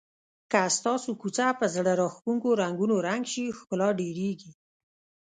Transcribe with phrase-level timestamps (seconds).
[0.51, 4.51] که ستاسو کوڅه په زړه راښکونکو رنګونو رنګ شي ښکلا ډېریږي.